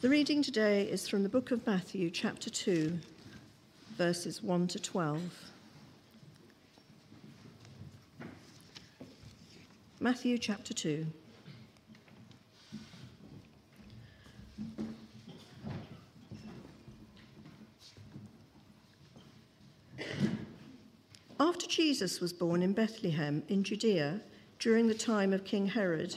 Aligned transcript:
The 0.00 0.08
reading 0.08 0.42
today 0.42 0.84
is 0.84 1.06
from 1.06 1.24
the 1.24 1.28
book 1.28 1.50
of 1.50 1.66
Matthew, 1.66 2.08
chapter 2.08 2.48
2, 2.48 2.98
verses 3.98 4.42
1 4.42 4.68
to 4.68 4.78
12. 4.78 5.20
Matthew 10.00 10.38
chapter 10.38 10.72
2. 10.72 11.06
After 21.38 21.66
Jesus 21.66 22.22
was 22.22 22.32
born 22.32 22.62
in 22.62 22.72
Bethlehem 22.72 23.42
in 23.48 23.62
Judea 23.62 24.22
during 24.58 24.88
the 24.88 24.94
time 24.94 25.34
of 25.34 25.44
King 25.44 25.66
Herod, 25.66 26.16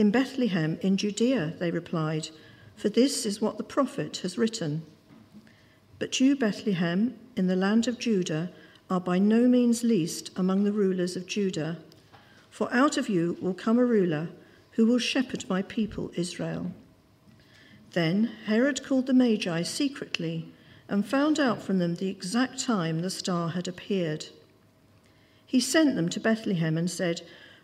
In 0.00 0.10
Bethlehem 0.10 0.78
in 0.80 0.96
Judea, 0.96 1.52
they 1.58 1.70
replied, 1.70 2.30
for 2.74 2.88
this 2.88 3.26
is 3.26 3.42
what 3.42 3.58
the 3.58 3.62
prophet 3.62 4.16
has 4.22 4.38
written. 4.38 4.82
But 5.98 6.18
you, 6.18 6.36
Bethlehem, 6.36 7.18
in 7.36 7.48
the 7.48 7.54
land 7.54 7.86
of 7.86 7.98
Judah, 7.98 8.50
are 8.88 8.98
by 8.98 9.18
no 9.18 9.46
means 9.46 9.84
least 9.84 10.30
among 10.36 10.64
the 10.64 10.72
rulers 10.72 11.16
of 11.16 11.26
Judah, 11.26 11.76
for 12.48 12.72
out 12.72 12.96
of 12.96 13.10
you 13.10 13.36
will 13.42 13.52
come 13.52 13.78
a 13.78 13.84
ruler 13.84 14.30
who 14.70 14.86
will 14.86 14.98
shepherd 14.98 15.44
my 15.50 15.60
people 15.60 16.10
Israel. 16.14 16.72
Then 17.92 18.30
Herod 18.46 18.82
called 18.82 19.04
the 19.06 19.12
Magi 19.12 19.60
secretly 19.64 20.48
and 20.88 21.04
found 21.04 21.38
out 21.38 21.60
from 21.60 21.78
them 21.78 21.96
the 21.96 22.08
exact 22.08 22.58
time 22.58 23.02
the 23.02 23.10
star 23.10 23.50
had 23.50 23.68
appeared. 23.68 24.28
He 25.44 25.60
sent 25.60 25.94
them 25.94 26.08
to 26.08 26.20
Bethlehem 26.20 26.78
and 26.78 26.90
said, 26.90 27.20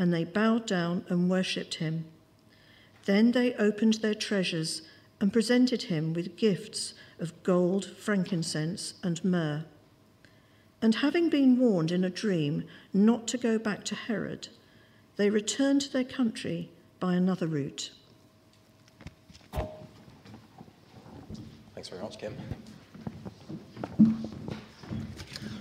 and 0.00 0.14
they 0.14 0.24
bowed 0.24 0.66
down 0.66 1.04
and 1.10 1.28
worshipped 1.28 1.74
him. 1.74 2.06
Then 3.04 3.32
they 3.32 3.52
opened 3.54 3.94
their 3.94 4.14
treasures 4.14 4.80
and 5.20 5.30
presented 5.30 5.82
him 5.82 6.14
with 6.14 6.38
gifts 6.38 6.94
of 7.18 7.42
gold, 7.42 7.84
frankincense, 7.84 8.94
and 9.02 9.22
myrrh. 9.22 9.66
And 10.80 10.94
having 10.96 11.28
been 11.28 11.58
warned 11.58 11.90
in 11.90 12.02
a 12.02 12.08
dream 12.08 12.64
not 12.94 13.28
to 13.28 13.36
go 13.36 13.58
back 13.58 13.84
to 13.84 13.94
Herod, 13.94 14.48
they 15.16 15.28
returned 15.28 15.82
to 15.82 15.92
their 15.92 16.02
country 16.02 16.70
by 16.98 17.12
another 17.12 17.46
route. 17.46 17.90
Thanks 21.74 21.90
very 21.90 22.00
much, 22.00 22.18
Kim. 22.18 22.34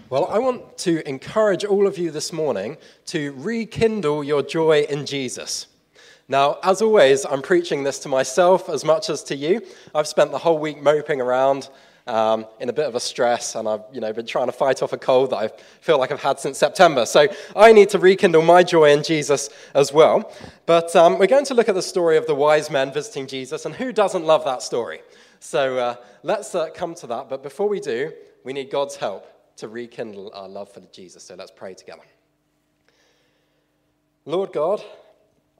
Well, 0.09 0.25
I 0.25 0.39
want 0.39 0.75
to 0.79 1.07
encourage 1.07 1.63
all 1.63 1.85
of 1.85 1.99
you 1.99 2.09
this 2.09 2.33
morning 2.33 2.77
to 3.05 3.31
rekindle 3.37 4.23
your 4.23 4.41
joy 4.41 4.87
in 4.89 5.05
Jesus. 5.05 5.67
Now, 6.27 6.57
as 6.63 6.81
always, 6.81 7.27
I'm 7.27 7.43
preaching 7.43 7.83
this 7.83 7.99
to 7.99 8.09
myself 8.09 8.69
as 8.69 8.83
much 8.83 9.11
as 9.11 9.21
to 9.25 9.35
you. 9.35 9.61
I've 9.93 10.07
spent 10.07 10.31
the 10.31 10.39
whole 10.39 10.57
week 10.57 10.81
moping 10.81 11.21
around 11.21 11.69
um, 12.07 12.47
in 12.59 12.69
a 12.69 12.73
bit 12.73 12.87
of 12.87 12.95
a 12.95 12.99
stress, 12.99 13.53
and 13.53 13.69
I've 13.69 13.83
you 13.93 14.01
know, 14.01 14.11
been 14.11 14.25
trying 14.25 14.47
to 14.47 14.51
fight 14.51 14.81
off 14.81 14.93
a 14.93 14.97
cold 14.97 15.29
that 15.29 15.37
I 15.37 15.49
feel 15.79 15.99
like 15.99 16.11
I've 16.11 16.23
had 16.23 16.39
since 16.39 16.57
September. 16.57 17.05
So 17.05 17.27
I 17.55 17.71
need 17.71 17.89
to 17.89 17.99
rekindle 17.99 18.41
my 18.41 18.63
joy 18.63 18.91
in 18.91 19.03
Jesus 19.03 19.51
as 19.75 19.93
well. 19.93 20.33
But 20.65 20.95
um, 20.95 21.19
we're 21.19 21.27
going 21.27 21.45
to 21.45 21.53
look 21.53 21.69
at 21.69 21.75
the 21.75 21.83
story 21.83 22.17
of 22.17 22.25
the 22.25 22.33
wise 22.33 22.71
men 22.71 22.91
visiting 22.91 23.27
Jesus, 23.27 23.67
and 23.67 23.75
who 23.75 23.93
doesn't 23.93 24.25
love 24.25 24.43
that 24.45 24.63
story? 24.63 25.01
So 25.39 25.77
uh, 25.77 25.95
let's 26.23 26.55
uh, 26.55 26.69
come 26.73 26.95
to 26.95 27.05
that. 27.05 27.29
But 27.29 27.43
before 27.43 27.69
we 27.69 27.79
do, 27.79 28.11
we 28.43 28.53
need 28.53 28.71
God's 28.71 28.95
help 28.95 29.27
to 29.59 29.67
rekindle 29.67 30.31
our 30.33 30.47
love 30.47 30.71
for 30.71 30.81
Jesus. 30.91 31.23
So 31.23 31.35
let's 31.35 31.51
pray 31.51 31.73
together. 31.73 32.01
Lord 34.25 34.53
God, 34.53 34.83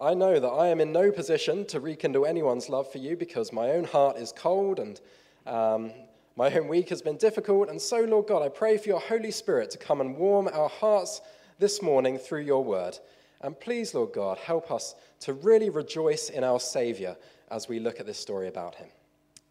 I 0.02 0.14
know 0.14 0.40
that 0.40 0.48
I 0.48 0.68
am 0.68 0.80
in 0.80 0.92
no 0.92 1.12
position 1.12 1.66
to 1.66 1.80
rekindle 1.80 2.26
anyone's 2.26 2.70
love 2.70 2.92
for 2.92 3.00
you 3.00 3.18
because 3.18 3.52
my 3.52 3.72
own 3.72 3.84
heart 3.84 4.18
is 4.18 4.32
cold 4.32 4.80
and 4.80 5.02
um, 5.46 5.92
my 6.38 6.54
own 6.54 6.68
week 6.70 6.90
has 6.90 7.02
been 7.02 7.18
difficult. 7.18 7.70
And 7.70 7.82
so, 7.82 8.00
Lord 8.02 8.28
God, 8.28 8.42
I 8.42 8.50
pray 8.50 8.78
for 8.78 8.88
your 8.88 9.00
Holy 9.02 9.32
Spirit 9.32 9.70
to 9.72 9.78
come 9.78 10.00
and 10.00 10.16
warm 10.16 10.48
our 10.54 10.70
hearts 10.70 11.22
this 11.58 11.82
morning 11.82 12.18
through 12.18 12.42
your 12.42 12.64
word. 12.64 12.98
And 13.42 13.60
please, 13.60 13.94
Lord 13.94 14.14
God, 14.14 14.38
help 14.38 14.72
us 14.72 14.96
to 15.22 15.34
really 15.34 15.70
rejoice 15.70 16.30
in 16.30 16.44
our 16.46 16.60
Savior 16.60 17.18
as 17.52 17.68
we 17.68 17.80
look 17.80 18.00
at 18.00 18.06
this 18.06 18.20
story 18.20 18.48
about 18.48 18.76
him. 18.76 18.88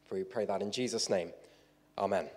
For 0.06 0.14
we 0.14 0.24
pray 0.24 0.46
that 0.46 0.62
in 0.62 0.72
Jesus' 0.72 1.10
name. 1.10 1.32
Amen. 1.98 2.28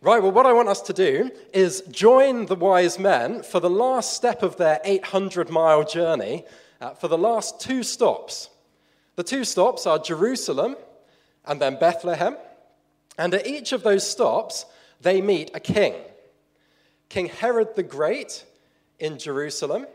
Right, 0.00 0.22
well, 0.22 0.30
what 0.30 0.46
I 0.46 0.52
want 0.52 0.68
us 0.68 0.80
to 0.82 0.92
do 0.92 1.32
is 1.52 1.80
join 1.90 2.46
the 2.46 2.54
wise 2.54 3.00
men 3.00 3.42
for 3.42 3.58
the 3.58 3.68
last 3.68 4.14
step 4.14 4.44
of 4.44 4.56
their 4.56 4.80
800 4.84 5.50
mile 5.50 5.82
journey 5.82 6.44
uh, 6.80 6.90
for 6.90 7.08
the 7.08 7.18
last 7.18 7.60
two 7.60 7.82
stops. 7.82 8.48
The 9.16 9.24
two 9.24 9.42
stops 9.42 9.88
are 9.88 9.98
Jerusalem 9.98 10.76
and 11.44 11.60
then 11.60 11.80
Bethlehem. 11.80 12.36
And 13.18 13.34
at 13.34 13.48
each 13.48 13.72
of 13.72 13.82
those 13.82 14.08
stops, 14.08 14.66
they 15.00 15.20
meet 15.20 15.50
a 15.54 15.60
king 15.60 15.94
King 17.08 17.26
Herod 17.26 17.74
the 17.74 17.82
Great 17.82 18.44
in 19.00 19.18
Jerusalem, 19.18 19.86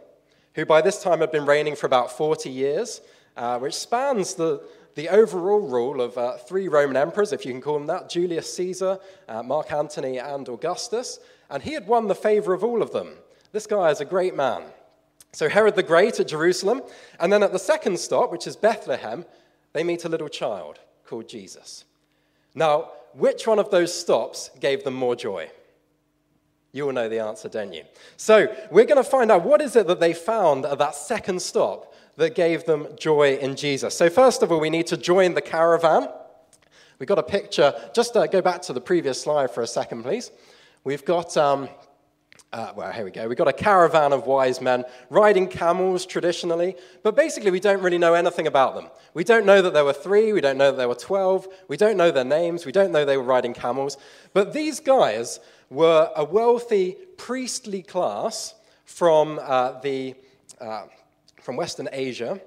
who 0.56 0.66
by 0.66 0.82
this 0.82 1.02
time 1.02 1.22
had 1.22 1.32
been 1.32 1.46
reigning 1.46 1.78
for 1.78 1.86
about 1.86 2.12
40 2.12 2.50
years, 2.50 3.00
uh, 3.38 3.58
which 3.60 3.76
spans 3.76 4.34
the, 4.34 4.62
the 4.96 5.10
overall 5.10 5.60
rule 5.60 6.02
of 6.02 6.18
uh, 6.18 6.38
three 6.38 6.68
Roman 6.68 6.98
emperors, 6.98 7.34
if 7.34 7.46
you 7.46 7.52
can 7.52 7.62
call 7.62 7.76
them 7.76 7.88
that 7.88 8.10
Julius 8.10 8.54
Caesar, 8.56 9.00
uh, 9.28 9.42
Mark 9.42 9.72
Antony, 9.72 10.20
and 10.20 10.48
Augustus. 10.48 11.20
And 11.50 11.64
he 11.64 11.74
had 11.74 11.88
won 11.88 12.08
the 12.08 12.16
favor 12.16 12.54
of 12.54 12.64
all 12.64 12.82
of 12.82 12.92
them. 12.92 13.16
This 13.52 13.68
guy 13.68 13.90
is 13.90 14.02
a 14.02 14.06
great 14.06 14.36
man. 14.36 14.64
So, 15.32 15.50
Herod 15.50 15.76
the 15.76 15.84
Great 15.84 16.20
at 16.20 16.28
Jerusalem. 16.28 16.84
And 17.20 17.34
then 17.34 17.42
at 17.42 17.52
the 17.52 17.60
second 17.60 18.00
stop, 18.00 18.32
which 18.32 18.46
is 18.46 18.56
Bethlehem, 18.56 19.26
they 19.74 19.84
meet 19.84 20.06
a 20.06 20.10
little 20.10 20.30
child 20.30 20.80
called 21.06 21.28
Jesus. 21.28 21.86
Now, 22.54 22.92
which 23.14 23.48
one 23.48 23.60
of 23.60 23.72
those 23.72 23.94
stops 23.94 24.52
gave 24.60 24.84
them 24.84 24.94
more 24.94 25.16
joy? 25.16 25.50
You 26.72 26.86
will 26.86 26.94
know 26.94 27.10
the 27.10 27.20
answer, 27.20 27.50
don't 27.50 27.74
you? 27.74 27.84
So, 28.18 28.48
we're 28.72 28.86
going 28.86 29.04
to 29.04 29.10
find 29.10 29.32
out 29.32 29.44
what 29.44 29.62
is 29.62 29.76
it 29.76 29.88
that 29.88 30.00
they 30.00 30.14
found 30.14 30.66
at 30.66 30.78
that 30.78 30.96
second 30.96 31.42
stop 31.42 31.93
that 32.16 32.36
gave 32.36 32.66
them 32.66 32.88
joy 32.98 33.36
in 33.38 33.56
Jesus. 33.56 33.96
So, 33.96 34.10
first 34.10 34.44
of 34.44 34.52
all, 34.52 34.60
we 34.60 34.70
need 34.70 34.88
to 34.88 34.98
join 34.98 35.34
the 35.34 35.42
caravan. 35.42 36.08
We've 37.00 37.08
got 37.08 37.20
a 37.20 37.24
picture. 37.24 37.74
Just 37.94 38.16
uh, 38.16 38.28
go 38.28 38.42
back 38.42 38.62
to 38.64 38.74
the 38.74 38.82
previous 38.82 39.22
slide 39.22 39.52
for 39.52 39.62
a 39.62 39.68
second, 39.68 40.04
please. 40.04 40.32
We've 40.84 41.04
got, 41.04 41.36
um, 41.38 41.70
uh, 42.52 42.72
well, 42.76 42.92
here 42.92 43.04
we 43.04 43.12
go. 43.12 43.28
We've 43.28 43.38
got 43.38 43.48
a 43.48 43.54
caravan 43.54 44.14
of 44.14 44.28
wise 44.28 44.62
men 44.62 44.86
riding 45.10 45.48
camels 45.48 46.06
traditionally, 46.06 46.76
but 47.02 47.16
basically, 47.16 47.50
we 47.50 47.60
don't 47.60 47.82
really 47.82 47.98
know 47.98 48.14
anything 48.14 48.46
about 48.46 48.76
them. 48.76 48.90
We 49.16 49.24
don't 49.24 49.46
know 49.46 49.62
that 49.62 49.74
there 49.74 49.86
were 49.86 49.94
three, 49.94 50.34
we 50.34 50.42
don't 50.42 50.58
know 50.58 50.72
that 50.72 50.78
there 50.78 50.88
were 50.88 50.96
12, 50.96 51.48
we 51.68 51.78
don't 51.78 51.98
know 51.98 52.12
their 52.12 52.24
names, 52.24 52.66
we 52.66 52.72
don't 52.72 52.92
know 52.92 53.06
they 53.06 53.18
were 53.18 53.24
riding 53.24 53.54
camels. 53.54 53.98
But 54.34 54.54
these 54.54 54.80
guys 54.80 55.40
were 55.70 56.12
a 56.16 56.24
wealthy 56.24 56.98
priestly 57.18 57.82
class 57.82 58.54
from 58.86 59.40
uh, 59.42 59.80
the. 59.82 60.16
From 61.44 61.58
Western 61.58 61.90
Asia. 61.92 62.42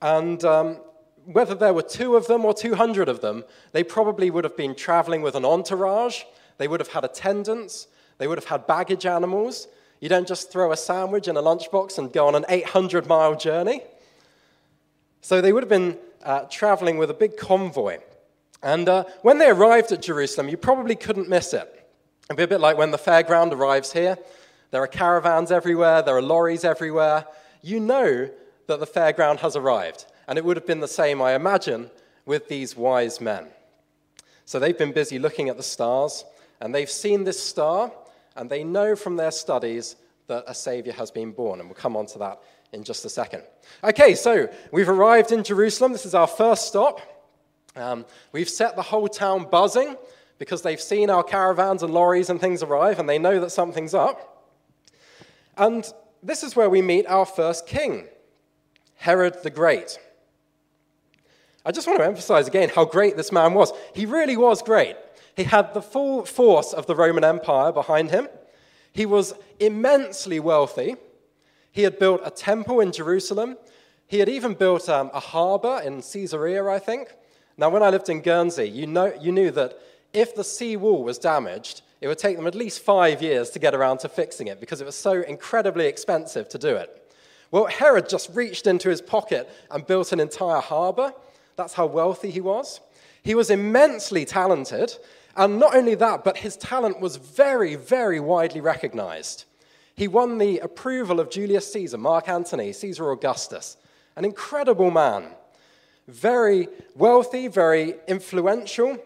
And 0.00 0.42
um, 0.44 0.78
whether 1.26 1.54
there 1.54 1.74
were 1.74 1.82
two 1.82 2.16
of 2.16 2.26
them 2.26 2.44
or 2.44 2.54
200 2.54 3.08
of 3.08 3.20
them, 3.20 3.44
they 3.72 3.84
probably 3.84 4.30
would 4.30 4.44
have 4.44 4.56
been 4.56 4.74
traveling 4.74 5.20
with 5.20 5.34
an 5.34 5.44
entourage. 5.44 6.22
They 6.56 6.66
would 6.66 6.80
have 6.80 6.88
had 6.88 7.04
attendants. 7.04 7.88
They 8.16 8.26
would 8.26 8.38
have 8.38 8.46
had 8.46 8.66
baggage 8.66 9.04
animals. 9.04 9.68
You 10.00 10.08
don't 10.08 10.26
just 10.26 10.50
throw 10.50 10.72
a 10.72 10.76
sandwich 10.76 11.28
in 11.28 11.36
a 11.36 11.42
lunchbox 11.42 11.98
and 11.98 12.12
go 12.12 12.26
on 12.26 12.34
an 12.34 12.46
800 12.48 13.06
mile 13.06 13.36
journey. 13.36 13.82
So 15.20 15.40
they 15.40 15.52
would 15.52 15.62
have 15.62 15.68
been 15.68 15.98
uh, 16.24 16.42
traveling 16.50 16.96
with 16.96 17.10
a 17.10 17.14
big 17.14 17.36
convoy. 17.36 17.98
And 18.62 18.88
uh, 18.88 19.04
when 19.22 19.38
they 19.38 19.50
arrived 19.50 19.92
at 19.92 20.02
Jerusalem, 20.02 20.48
you 20.48 20.56
probably 20.56 20.96
couldn't 20.96 21.28
miss 21.28 21.52
it. 21.52 21.68
It'd 22.28 22.36
be 22.36 22.42
a 22.44 22.48
bit 22.48 22.60
like 22.60 22.78
when 22.78 22.90
the 22.90 22.98
fairground 22.98 23.52
arrives 23.52 23.92
here. 23.92 24.16
There 24.70 24.82
are 24.82 24.86
caravans 24.86 25.50
everywhere, 25.50 26.02
there 26.02 26.16
are 26.16 26.22
lorries 26.22 26.64
everywhere. 26.64 27.26
You 27.62 27.80
know 27.80 28.30
that 28.66 28.80
the 28.80 28.86
fairground 28.86 29.38
has 29.40 29.56
arrived. 29.56 30.06
And 30.28 30.38
it 30.38 30.44
would 30.44 30.56
have 30.56 30.66
been 30.66 30.80
the 30.80 30.88
same, 30.88 31.20
I 31.22 31.34
imagine, 31.34 31.90
with 32.26 32.48
these 32.48 32.76
wise 32.76 33.20
men. 33.20 33.46
So 34.44 34.58
they've 34.58 34.76
been 34.76 34.92
busy 34.92 35.18
looking 35.18 35.48
at 35.48 35.56
the 35.56 35.62
stars, 35.62 36.24
and 36.60 36.74
they've 36.74 36.90
seen 36.90 37.24
this 37.24 37.42
star, 37.42 37.90
and 38.36 38.48
they 38.48 38.62
know 38.62 38.94
from 38.94 39.16
their 39.16 39.30
studies 39.30 39.96
that 40.26 40.44
a 40.46 40.54
Savior 40.54 40.92
has 40.92 41.10
been 41.10 41.32
born. 41.32 41.60
And 41.60 41.68
we'll 41.68 41.76
come 41.76 41.96
on 41.96 42.06
to 42.06 42.18
that 42.18 42.40
in 42.72 42.84
just 42.84 43.06
a 43.06 43.08
second. 43.08 43.42
Okay, 43.82 44.14
so 44.14 44.48
we've 44.70 44.88
arrived 44.88 45.32
in 45.32 45.42
Jerusalem. 45.42 45.92
This 45.92 46.04
is 46.04 46.14
our 46.14 46.26
first 46.26 46.68
stop. 46.68 47.00
Um, 47.74 48.04
we've 48.32 48.48
set 48.48 48.76
the 48.76 48.82
whole 48.82 49.08
town 49.08 49.48
buzzing 49.50 49.96
because 50.38 50.60
they've 50.60 50.80
seen 50.80 51.08
our 51.08 51.22
caravans 51.22 51.82
and 51.82 51.92
lorries 51.92 52.28
and 52.28 52.38
things 52.38 52.62
arrive, 52.62 52.98
and 52.98 53.08
they 53.08 53.18
know 53.18 53.40
that 53.40 53.50
something's 53.50 53.94
up. 53.94 54.46
And 55.56 55.90
this 56.22 56.42
is 56.42 56.56
where 56.56 56.70
we 56.70 56.82
meet 56.82 57.06
our 57.06 57.26
first 57.26 57.66
king, 57.66 58.06
Herod 58.96 59.42
the 59.42 59.50
Great. 59.50 59.98
I 61.64 61.70
just 61.70 61.86
want 61.86 61.98
to 61.98 62.06
emphasize 62.06 62.48
again 62.48 62.70
how 62.74 62.84
great 62.84 63.16
this 63.16 63.32
man 63.32 63.54
was. 63.54 63.72
He 63.94 64.06
really 64.06 64.36
was 64.36 64.62
great. 64.62 64.96
He 65.36 65.44
had 65.44 65.74
the 65.74 65.82
full 65.82 66.24
force 66.24 66.72
of 66.72 66.86
the 66.86 66.96
Roman 66.96 67.24
Empire 67.24 67.72
behind 67.72 68.10
him. 68.10 68.28
He 68.92 69.06
was 69.06 69.34
immensely 69.60 70.40
wealthy. 70.40 70.96
He 71.70 71.82
had 71.82 71.98
built 71.98 72.22
a 72.24 72.30
temple 72.30 72.80
in 72.80 72.90
Jerusalem. 72.90 73.56
He 74.06 74.18
had 74.18 74.28
even 74.28 74.54
built 74.54 74.88
um, 74.88 75.10
a 75.12 75.20
harbor 75.20 75.80
in 75.84 76.02
Caesarea, 76.02 76.66
I 76.66 76.78
think. 76.78 77.14
Now, 77.56 77.68
when 77.68 77.82
I 77.82 77.90
lived 77.90 78.08
in 78.08 78.22
Guernsey, 78.22 78.68
you, 78.68 78.86
know, 78.86 79.12
you 79.20 79.30
knew 79.30 79.50
that 79.50 79.78
if 80.12 80.34
the 80.34 80.44
sea 80.44 80.76
wall 80.76 81.04
was 81.04 81.18
damaged, 81.18 81.82
it 82.00 82.08
would 82.08 82.18
take 82.18 82.36
them 82.36 82.46
at 82.46 82.54
least 82.54 82.80
five 82.80 83.22
years 83.22 83.50
to 83.50 83.58
get 83.58 83.74
around 83.74 83.98
to 83.98 84.08
fixing 84.08 84.46
it 84.46 84.60
because 84.60 84.80
it 84.80 84.84
was 84.84 84.94
so 84.94 85.22
incredibly 85.22 85.86
expensive 85.86 86.48
to 86.50 86.58
do 86.58 86.76
it. 86.76 86.94
Well, 87.50 87.66
Herod 87.66 88.08
just 88.08 88.34
reached 88.34 88.66
into 88.66 88.90
his 88.90 89.00
pocket 89.00 89.48
and 89.70 89.86
built 89.86 90.12
an 90.12 90.20
entire 90.20 90.60
harbor. 90.60 91.12
That's 91.56 91.74
how 91.74 91.86
wealthy 91.86 92.30
he 92.30 92.40
was. 92.40 92.80
He 93.22 93.34
was 93.34 93.50
immensely 93.50 94.24
talented, 94.24 94.96
and 95.36 95.58
not 95.58 95.74
only 95.74 95.94
that, 95.96 96.24
but 96.24 96.38
his 96.38 96.56
talent 96.56 97.00
was 97.00 97.16
very, 97.16 97.74
very 97.74 98.20
widely 98.20 98.60
recognized. 98.60 99.44
He 99.94 100.06
won 100.06 100.38
the 100.38 100.58
approval 100.58 101.18
of 101.18 101.30
Julius 101.30 101.72
Caesar, 101.72 101.98
Mark 101.98 102.28
Antony, 102.28 102.72
Caesar 102.72 103.10
Augustus, 103.10 103.76
an 104.14 104.24
incredible 104.24 104.90
man. 104.90 105.30
Very 106.06 106.68
wealthy, 106.94 107.48
very 107.48 107.96
influential, 108.06 108.98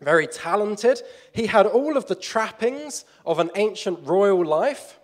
very 0.00 0.26
talented. 0.26 1.02
He 1.32 1.46
had 1.46 1.66
all 1.66 1.96
of 1.96 2.06
the 2.06 2.14
trappings 2.14 3.04
of 3.26 3.38
an 3.38 3.50
ancient 3.54 3.98
royal 4.06 4.44
life 4.44 5.00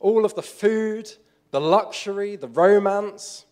all 0.00 0.24
of 0.24 0.34
the 0.34 0.42
food, 0.42 1.12
the 1.50 1.60
luxury, 1.60 2.34
the 2.34 2.48
romance, 2.48 3.44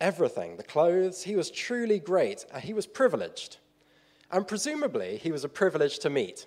everything, 0.00 0.56
the 0.56 0.62
clothes. 0.62 1.24
He 1.24 1.36
was 1.36 1.50
truly 1.50 1.98
great. 1.98 2.46
He 2.62 2.72
was 2.72 2.86
privileged. 2.86 3.58
And 4.30 4.46
presumably, 4.46 5.18
he 5.18 5.32
was 5.32 5.44
a 5.44 5.48
privilege 5.48 5.98
to 6.00 6.10
meet. 6.10 6.46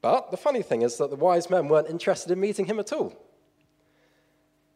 But 0.00 0.30
the 0.30 0.36
funny 0.36 0.62
thing 0.62 0.82
is 0.82 0.96
that 0.98 1.10
the 1.10 1.16
wise 1.16 1.48
men 1.48 1.68
weren't 1.68 1.88
interested 1.88 2.32
in 2.32 2.40
meeting 2.40 2.66
him 2.66 2.78
at 2.78 2.92
all. 2.92 3.14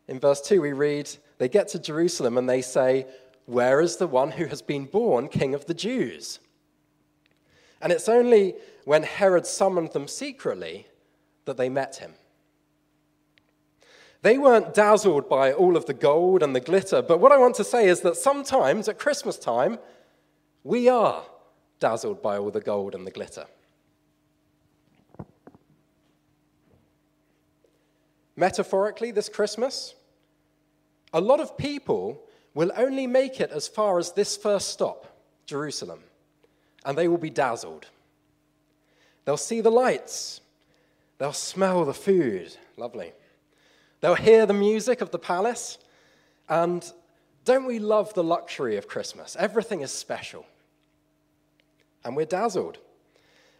In 0.07 0.19
verse 0.21 0.41
2, 0.41 0.63
we 0.63 0.73
read, 0.73 1.11
They 1.39 1.49
get 1.49 1.69
to 1.69 1.79
Jerusalem 1.79 2.39
and 2.39 2.49
they 2.49 2.63
say, 2.63 3.07
where 3.49 3.81
is 3.81 3.97
the 3.97 4.07
one 4.07 4.33
who 4.33 4.45
has 4.45 4.61
been 4.61 4.85
born 4.85 5.27
king 5.27 5.55
of 5.55 5.65
the 5.65 5.73
Jews? 5.73 6.39
And 7.81 7.91
it's 7.91 8.07
only 8.07 8.55
when 8.85 9.05
Herod 9.05 9.47
summoned 9.47 9.93
them 9.93 10.07
secretly 10.07 10.87
that 11.47 11.57
they 11.57 11.71
met 11.71 11.97
him. 11.97 12.13
They 14.21 14.37
weren't 14.37 14.75
dazzled 14.75 15.31
by 15.31 15.55
all 15.55 15.79
of 15.79 15.87
the 15.87 15.95
gold 15.95 16.43
and 16.43 16.55
the 16.55 16.61
glitter, 16.61 17.01
but 17.01 17.21
what 17.21 17.33
I 17.33 17.39
want 17.39 17.55
to 17.55 17.65
say 17.65 17.89
is 17.89 18.03
that 18.03 18.19
sometimes 18.19 18.87
at 18.87 18.99
Christmas 18.99 19.39
time, 19.39 19.79
we 20.63 20.91
are 20.91 21.25
dazzled 21.81 22.21
by 22.21 22.37
all 22.37 22.51
the 22.51 22.61
gold 22.61 22.95
and 22.95 23.07
the 23.07 23.11
glitter. 23.11 23.47
Metaphorically, 28.37 29.11
this 29.11 29.31
Christmas, 29.31 29.95
a 31.15 31.21
lot 31.23 31.41
of 31.41 31.57
people 31.57 32.28
will 32.59 32.73
only 32.77 33.07
make 33.07 33.41
it 33.41 33.53
as 33.53 33.69
far 33.69 34.01
as 34.01 34.11
this 34.11 34.37
first 34.37 34.71
stop, 34.71 35.07
Jerusalem, 35.47 36.01
and 36.85 36.99
they 36.99 37.07
will 37.07 37.17
be 37.17 37.31
dazzled. 37.31 37.87
They'll 39.25 39.37
see 39.37 39.61
the 39.61 39.71
lights, 39.71 40.41
they'll 41.19 41.33
smell 41.33 41.85
the 41.85 41.95
food, 41.95 42.57
lovely. 42.77 43.13
They'll 44.01 44.17
hear 44.17 44.45
the 44.45 44.55
music 44.55 45.01
of 45.01 45.13
the 45.13 45.21
palace, 45.21 45.79
and 46.49 46.85
don't 47.45 47.65
we 47.65 47.79
love 47.79 48.13
the 48.15 48.25
luxury 48.25 48.77
of 48.77 48.89
Christmas? 48.89 49.37
Everything 49.39 49.83
is 49.83 49.93
special. 49.93 50.45
And 52.05 52.17
we're 52.17 52.27
dazzled. 52.27 52.79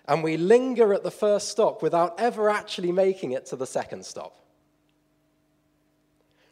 And 0.09 0.25
we 0.25 0.37
linger 0.37 0.93
at 0.93 1.05
the 1.05 1.13
first 1.13 1.51
stop 1.51 1.85
without 1.85 2.19
ever 2.19 2.51
actually 2.51 2.91
making 2.91 3.31
it 3.31 3.47
to 3.47 3.55
the 3.55 3.65
second 3.65 4.05
stop. 4.05 4.37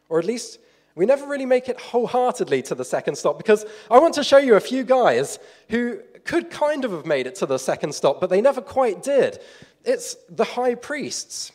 Or 0.09 0.21
at 0.21 0.25
least 0.25 0.61
we 0.97 1.05
never 1.05 1.27
really 1.27 1.47
make 1.47 1.69
it 1.69 1.79
wholeheartedly 1.79 2.63
to 2.63 2.75
the 2.75 2.85
second 2.85 3.17
stop 3.17 3.37
because 3.37 3.67
I 3.91 3.99
want 3.99 4.15
to 4.15 4.25
show 4.25 4.39
you 4.39 4.57
a 4.57 4.61
few 4.61 4.83
guys 4.83 5.39
who 5.69 6.01
could 6.25 6.51
kind 6.51 6.85
of 6.85 6.91
have 6.91 7.05
made 7.05 7.27
it 7.27 7.37
to 7.37 7.47
the 7.47 7.59
second 7.59 7.95
stop, 7.95 8.21
but 8.21 8.31
they 8.31 8.41
never 8.41 8.63
quite 8.63 9.03
did. 9.03 9.39
It's 9.85 10.17
the 10.31 10.45
high 10.45 10.75
priests 10.75 11.53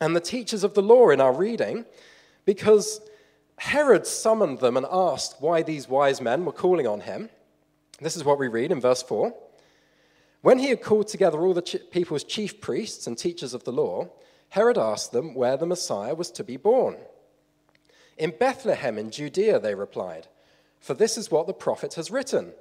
and 0.00 0.16
the 0.16 0.20
teachers 0.20 0.64
of 0.64 0.72
the 0.72 0.82
law 0.82 1.10
in 1.10 1.20
our 1.20 1.32
reading 1.32 1.84
because 2.46 3.02
Herod 3.58 4.06
summoned 4.06 4.60
them 4.60 4.76
and 4.76 4.86
asked 4.90 5.36
why 5.38 5.62
these 5.62 5.86
wise 5.86 6.20
men 6.22 6.46
were 6.46 6.52
calling 6.52 6.86
on 6.86 7.00
him. 7.00 7.28
This 8.00 8.16
is 8.16 8.24
what 8.24 8.38
we 8.38 8.48
read 8.48 8.72
in 8.72 8.80
verse 8.80 9.02
4. 9.02 9.34
When 10.40 10.58
he 10.58 10.70
had 10.70 10.82
called 10.82 11.08
together 11.08 11.40
all 11.40 11.52
the 11.52 11.80
people's 11.90 12.24
chief 12.24 12.60
priests 12.60 13.06
and 13.06 13.18
teachers 13.18 13.52
of 13.52 13.64
the 13.64 13.72
law, 13.72 14.08
Herod 14.50 14.78
asked 14.78 15.12
them 15.12 15.34
where 15.34 15.58
the 15.58 15.66
Messiah 15.66 16.14
was 16.14 16.30
to 16.32 16.44
be 16.44 16.56
born. 16.56 16.96
In 18.18 18.34
Bethlehem 18.38 18.98
in 18.98 19.10
Judea, 19.10 19.60
they 19.60 19.74
replied, 19.74 20.26
for 20.80 20.94
this 20.94 21.16
is 21.16 21.30
what 21.30 21.46
the 21.46 21.52
prophet 21.54 21.94
has 21.94 22.10
written. 22.10 22.52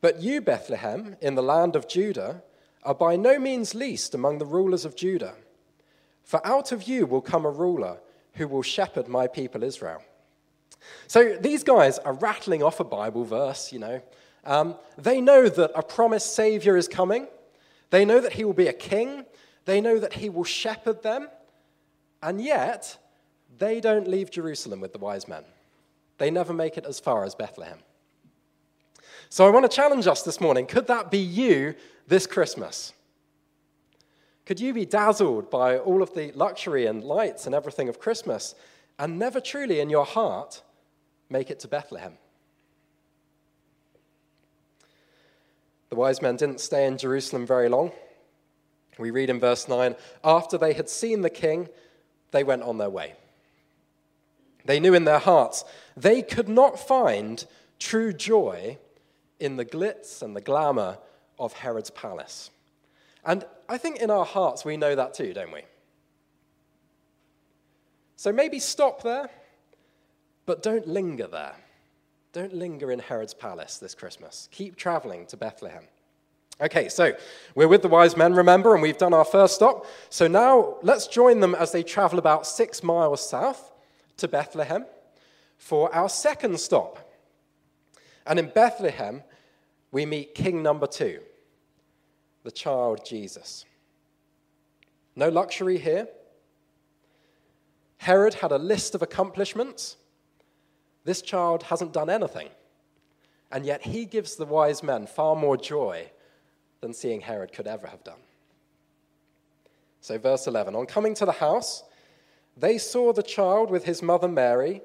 But 0.00 0.20
you, 0.20 0.40
Bethlehem, 0.40 1.16
in 1.20 1.34
the 1.34 1.42
land 1.42 1.76
of 1.76 1.88
Judah, 1.88 2.42
are 2.82 2.94
by 2.94 3.16
no 3.16 3.38
means 3.38 3.74
least 3.74 4.14
among 4.14 4.38
the 4.38 4.46
rulers 4.46 4.84
of 4.84 4.96
Judah. 4.96 5.34
For 6.24 6.44
out 6.46 6.72
of 6.72 6.84
you 6.84 7.06
will 7.06 7.20
come 7.20 7.44
a 7.44 7.50
ruler 7.50 7.98
who 8.34 8.48
will 8.48 8.62
shepherd 8.62 9.08
my 9.08 9.26
people 9.26 9.62
Israel. 9.62 10.02
So 11.06 11.36
these 11.40 11.62
guys 11.62 11.98
are 11.98 12.14
rattling 12.14 12.62
off 12.62 12.80
a 12.80 12.84
Bible 12.84 13.24
verse, 13.24 13.72
you 13.72 13.78
know. 13.78 14.00
Um, 14.44 14.76
they 14.96 15.20
know 15.20 15.48
that 15.48 15.72
a 15.74 15.82
promised 15.82 16.34
Savior 16.34 16.76
is 16.76 16.88
coming. 16.88 17.26
They 17.90 18.04
know 18.04 18.20
that 18.20 18.34
he 18.34 18.44
will 18.44 18.54
be 18.54 18.68
a 18.68 18.72
king. 18.72 19.26
They 19.66 19.80
know 19.80 19.98
that 19.98 20.14
he 20.14 20.30
will 20.30 20.44
shepherd 20.44 21.02
them. 21.02 21.28
And 22.22 22.40
yet, 22.40 22.96
they 23.60 23.78
don't 23.78 24.08
leave 24.08 24.30
Jerusalem 24.30 24.80
with 24.80 24.92
the 24.92 24.98
wise 24.98 25.28
men. 25.28 25.44
They 26.18 26.30
never 26.30 26.52
make 26.52 26.76
it 26.76 26.86
as 26.86 26.98
far 26.98 27.24
as 27.24 27.34
Bethlehem. 27.34 27.78
So 29.28 29.46
I 29.46 29.50
want 29.50 29.70
to 29.70 29.74
challenge 29.74 30.08
us 30.08 30.22
this 30.22 30.40
morning. 30.40 30.66
Could 30.66 30.88
that 30.88 31.10
be 31.10 31.18
you 31.18 31.74
this 32.08 32.26
Christmas? 32.26 32.92
Could 34.46 34.58
you 34.58 34.74
be 34.74 34.86
dazzled 34.86 35.50
by 35.50 35.78
all 35.78 36.02
of 36.02 36.14
the 36.14 36.32
luxury 36.32 36.86
and 36.86 37.04
lights 37.04 37.46
and 37.46 37.54
everything 37.54 37.88
of 37.88 38.00
Christmas 38.00 38.54
and 38.98 39.18
never 39.18 39.40
truly 39.40 39.78
in 39.78 39.90
your 39.90 40.06
heart 40.06 40.62
make 41.28 41.50
it 41.50 41.60
to 41.60 41.68
Bethlehem? 41.68 42.14
The 45.90 45.96
wise 45.96 46.22
men 46.22 46.36
didn't 46.36 46.60
stay 46.60 46.86
in 46.86 46.98
Jerusalem 46.98 47.46
very 47.46 47.68
long. 47.68 47.92
We 48.98 49.10
read 49.10 49.30
in 49.30 49.38
verse 49.38 49.68
9 49.68 49.94
after 50.24 50.56
they 50.56 50.72
had 50.72 50.88
seen 50.88 51.20
the 51.20 51.30
king, 51.30 51.68
they 52.30 52.42
went 52.42 52.62
on 52.62 52.78
their 52.78 52.90
way. 52.90 53.14
They 54.64 54.80
knew 54.80 54.94
in 54.94 55.04
their 55.04 55.18
hearts 55.18 55.64
they 55.96 56.22
could 56.22 56.48
not 56.48 56.78
find 56.78 57.44
true 57.78 58.12
joy 58.12 58.78
in 59.38 59.56
the 59.56 59.64
glitz 59.64 60.22
and 60.22 60.36
the 60.36 60.40
glamour 60.40 60.98
of 61.38 61.54
Herod's 61.54 61.90
palace. 61.90 62.50
And 63.24 63.44
I 63.68 63.78
think 63.78 63.98
in 63.98 64.10
our 64.10 64.24
hearts 64.24 64.64
we 64.64 64.76
know 64.76 64.94
that 64.94 65.14
too, 65.14 65.32
don't 65.32 65.52
we? 65.52 65.62
So 68.16 68.32
maybe 68.32 68.58
stop 68.58 69.02
there, 69.02 69.30
but 70.44 70.62
don't 70.62 70.86
linger 70.86 71.26
there. 71.26 71.54
Don't 72.32 72.54
linger 72.54 72.92
in 72.92 72.98
Herod's 72.98 73.34
palace 73.34 73.78
this 73.78 73.94
Christmas. 73.94 74.48
Keep 74.52 74.76
traveling 74.76 75.26
to 75.26 75.36
Bethlehem. 75.36 75.84
Okay, 76.60 76.90
so 76.90 77.12
we're 77.54 77.66
with 77.66 77.80
the 77.80 77.88
wise 77.88 78.16
men, 78.16 78.34
remember, 78.34 78.74
and 78.74 78.82
we've 78.82 78.98
done 78.98 79.14
our 79.14 79.24
first 79.24 79.54
stop. 79.54 79.86
So 80.10 80.28
now 80.28 80.76
let's 80.82 81.06
join 81.06 81.40
them 81.40 81.54
as 81.54 81.72
they 81.72 81.82
travel 81.82 82.18
about 82.18 82.46
six 82.46 82.82
miles 82.82 83.26
south 83.26 83.69
to 84.20 84.28
Bethlehem 84.28 84.86
for 85.58 85.94
our 85.94 86.08
second 86.08 86.58
stop. 86.58 87.12
And 88.26 88.38
in 88.38 88.48
Bethlehem, 88.48 89.22
we 89.92 90.06
meet 90.06 90.34
king 90.34 90.62
number 90.62 90.86
two, 90.86 91.20
the 92.44 92.50
child 92.50 93.04
Jesus. 93.04 93.64
No 95.16 95.28
luxury 95.28 95.78
here. 95.78 96.08
Herod 97.98 98.34
had 98.34 98.52
a 98.52 98.58
list 98.58 98.94
of 98.94 99.02
accomplishments. 99.02 99.96
This 101.04 101.20
child 101.20 101.64
hasn't 101.64 101.92
done 101.92 102.08
anything. 102.08 102.48
And 103.52 103.66
yet 103.66 103.82
he 103.82 104.04
gives 104.04 104.36
the 104.36 104.46
wise 104.46 104.82
men 104.82 105.06
far 105.06 105.34
more 105.34 105.56
joy 105.56 106.10
than 106.80 106.94
seeing 106.94 107.20
Herod 107.20 107.52
could 107.52 107.66
ever 107.66 107.88
have 107.88 108.04
done. 108.04 108.20
So, 110.00 110.16
verse 110.18 110.46
11 110.46 110.74
On 110.74 110.86
coming 110.86 111.14
to 111.16 111.26
the 111.26 111.32
house, 111.32 111.82
they 112.60 112.78
saw 112.78 113.12
the 113.12 113.22
child 113.22 113.70
with 113.70 113.84
his 113.84 114.02
mother 114.02 114.28
Mary, 114.28 114.82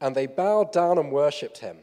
and 0.00 0.14
they 0.14 0.26
bowed 0.26 0.72
down 0.72 0.98
and 0.98 1.12
worshipped 1.12 1.58
him. 1.58 1.78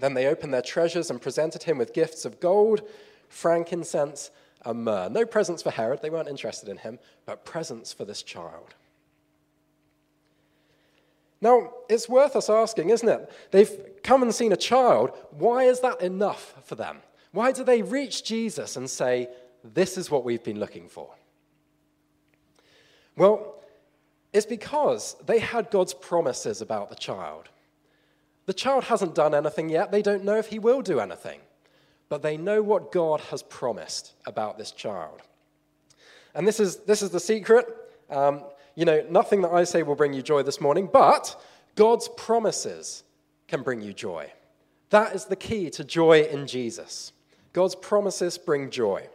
Then 0.00 0.14
they 0.14 0.26
opened 0.26 0.54
their 0.54 0.62
treasures 0.62 1.10
and 1.10 1.20
presented 1.20 1.64
him 1.64 1.78
with 1.78 1.92
gifts 1.92 2.24
of 2.24 2.40
gold, 2.40 2.82
frankincense, 3.28 4.30
and 4.64 4.84
myrrh. 4.84 5.10
No 5.10 5.26
presents 5.26 5.62
for 5.62 5.70
Herod, 5.70 6.00
they 6.02 6.10
weren't 6.10 6.28
interested 6.28 6.68
in 6.68 6.78
him, 6.78 6.98
but 7.26 7.44
presents 7.44 7.92
for 7.92 8.04
this 8.04 8.22
child. 8.22 8.74
Now, 11.42 11.72
it's 11.88 12.08
worth 12.08 12.36
us 12.36 12.50
asking, 12.50 12.90
isn't 12.90 13.08
it? 13.08 13.32
They've 13.50 13.70
come 14.02 14.22
and 14.22 14.34
seen 14.34 14.52
a 14.52 14.56
child. 14.56 15.12
Why 15.30 15.64
is 15.64 15.80
that 15.80 16.00
enough 16.00 16.54
for 16.64 16.74
them? 16.74 16.98
Why 17.32 17.52
do 17.52 17.64
they 17.64 17.82
reach 17.82 18.24
Jesus 18.24 18.76
and 18.76 18.90
say, 18.90 19.28
This 19.62 19.96
is 19.96 20.10
what 20.10 20.24
we've 20.24 20.42
been 20.42 20.60
looking 20.60 20.88
for? 20.88 21.10
Well, 23.16 23.59
it's 24.32 24.46
because 24.46 25.16
they 25.26 25.38
had 25.38 25.70
God's 25.70 25.94
promises 25.94 26.60
about 26.60 26.88
the 26.88 26.96
child. 26.96 27.48
The 28.46 28.52
child 28.52 28.84
hasn't 28.84 29.14
done 29.14 29.34
anything 29.34 29.68
yet, 29.68 29.90
they 29.90 30.02
don't 30.02 30.24
know 30.24 30.36
if 30.36 30.48
he 30.48 30.58
will 30.58 30.82
do 30.82 31.00
anything, 31.00 31.40
but 32.08 32.22
they 32.22 32.36
know 32.36 32.62
what 32.62 32.92
God 32.92 33.20
has 33.22 33.42
promised 33.42 34.14
about 34.26 34.58
this 34.58 34.70
child. 34.70 35.22
And 36.34 36.46
this 36.46 36.60
is, 36.60 36.76
this 36.78 37.02
is 37.02 37.10
the 37.10 37.20
secret. 37.20 37.66
Um, 38.08 38.42
you 38.76 38.84
know, 38.84 39.04
nothing 39.10 39.42
that 39.42 39.52
I 39.52 39.64
say 39.64 39.82
will 39.82 39.94
bring 39.94 40.12
you 40.12 40.22
joy 40.22 40.42
this 40.42 40.60
morning, 40.60 40.88
but 40.92 41.40
God's 41.74 42.08
promises 42.16 43.02
can 43.48 43.62
bring 43.62 43.80
you 43.80 43.92
joy. 43.92 44.32
That 44.90 45.14
is 45.14 45.26
the 45.26 45.36
key 45.36 45.70
to 45.70 45.84
joy 45.84 46.22
in 46.22 46.46
Jesus. 46.46 47.12
God's 47.52 47.74
promises 47.74 48.38
bring 48.38 48.70
joy. 48.70 49.08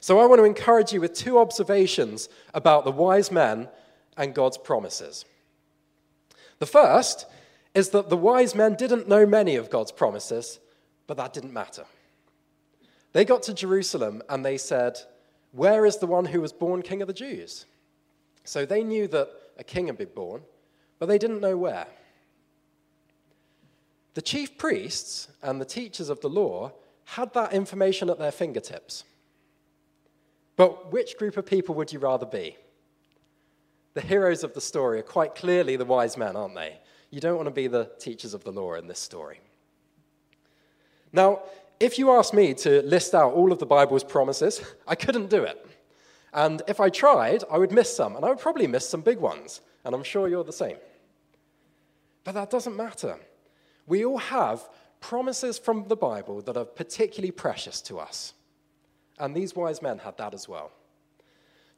So 0.00 0.18
I 0.18 0.26
want 0.26 0.40
to 0.40 0.44
encourage 0.44 0.92
you 0.92 1.00
with 1.00 1.12
two 1.12 1.38
observations 1.38 2.28
about 2.54 2.84
the 2.84 2.92
wise 2.92 3.30
men 3.30 3.68
and 4.16 4.34
God's 4.34 4.58
promises. 4.58 5.24
The 6.58 6.66
first 6.66 7.26
is 7.74 7.90
that 7.90 8.10
the 8.10 8.16
wise 8.16 8.54
men 8.54 8.74
didn't 8.74 9.08
know 9.08 9.26
many 9.26 9.56
of 9.56 9.70
God's 9.70 9.92
promises, 9.92 10.58
but 11.06 11.16
that 11.16 11.32
didn't 11.32 11.52
matter. 11.52 11.84
They 13.12 13.24
got 13.24 13.42
to 13.44 13.54
Jerusalem 13.54 14.22
and 14.28 14.44
they 14.44 14.58
said, 14.58 14.98
Where 15.52 15.86
is 15.86 15.98
the 15.98 16.06
one 16.06 16.26
who 16.26 16.40
was 16.40 16.52
born 16.52 16.82
king 16.82 17.02
of 17.02 17.08
the 17.08 17.14
Jews? 17.14 17.66
So 18.44 18.64
they 18.64 18.82
knew 18.82 19.08
that 19.08 19.30
a 19.58 19.64
king 19.64 19.86
had 19.86 19.98
been 19.98 20.08
born, 20.14 20.42
but 20.98 21.06
they 21.06 21.18
didn't 21.18 21.40
know 21.40 21.56
where. 21.56 21.86
The 24.14 24.22
chief 24.22 24.58
priests 24.58 25.28
and 25.42 25.60
the 25.60 25.64
teachers 25.64 26.08
of 26.08 26.20
the 26.20 26.28
law 26.28 26.72
had 27.04 27.32
that 27.34 27.52
information 27.52 28.10
at 28.10 28.18
their 28.18 28.32
fingertips. 28.32 29.04
But 30.56 30.92
which 30.92 31.16
group 31.16 31.36
of 31.36 31.46
people 31.46 31.74
would 31.76 31.92
you 31.92 31.98
rather 31.98 32.26
be? 32.26 32.56
The 33.94 34.00
heroes 34.00 34.44
of 34.44 34.54
the 34.54 34.60
story 34.60 35.00
are 35.00 35.02
quite 35.02 35.34
clearly 35.34 35.76
the 35.76 35.84
wise 35.84 36.16
men, 36.16 36.36
aren't 36.36 36.54
they? 36.54 36.78
You 37.10 37.20
don't 37.20 37.36
want 37.36 37.48
to 37.48 37.54
be 37.54 37.66
the 37.66 37.90
teachers 37.98 38.34
of 38.34 38.44
the 38.44 38.52
law 38.52 38.74
in 38.74 38.86
this 38.86 39.00
story. 39.00 39.40
Now, 41.12 41.40
if 41.80 41.98
you 41.98 42.12
asked 42.12 42.34
me 42.34 42.54
to 42.54 42.82
list 42.82 43.14
out 43.14 43.32
all 43.32 43.52
of 43.52 43.58
the 43.58 43.66
Bible's 43.66 44.04
promises, 44.04 44.62
I 44.86 44.94
couldn't 44.94 45.28
do 45.28 45.42
it. 45.42 45.66
And 46.32 46.62
if 46.68 46.78
I 46.78 46.88
tried, 46.88 47.42
I 47.50 47.58
would 47.58 47.72
miss 47.72 47.94
some, 47.94 48.14
and 48.14 48.24
I 48.24 48.28
would 48.28 48.38
probably 48.38 48.68
miss 48.68 48.88
some 48.88 49.00
big 49.00 49.18
ones, 49.18 49.60
and 49.84 49.94
I'm 49.94 50.04
sure 50.04 50.28
you're 50.28 50.44
the 50.44 50.52
same. 50.52 50.76
But 52.22 52.34
that 52.34 52.50
doesn't 52.50 52.76
matter. 52.76 53.18
We 53.86 54.04
all 54.04 54.18
have 54.18 54.68
promises 55.00 55.58
from 55.58 55.88
the 55.88 55.96
Bible 55.96 56.42
that 56.42 56.56
are 56.56 56.64
particularly 56.64 57.32
precious 57.32 57.80
to 57.82 57.98
us. 57.98 58.34
And 59.18 59.34
these 59.34 59.56
wise 59.56 59.82
men 59.82 59.98
had 59.98 60.16
that 60.18 60.34
as 60.34 60.48
well. 60.48 60.70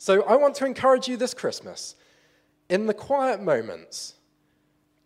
So 0.02 0.24
I 0.24 0.34
want 0.34 0.56
to 0.56 0.66
encourage 0.66 1.06
you 1.06 1.16
this 1.16 1.32
Christmas, 1.32 1.94
in 2.68 2.86
the 2.86 2.92
quiet 2.92 3.40
moments, 3.40 4.14